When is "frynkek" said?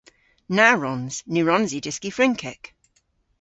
2.17-2.63